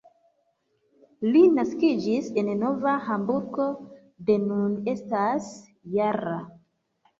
[1.35, 3.69] Li naskiĝis en Novo Hamburgo,
[4.33, 6.43] do nun estas -jara.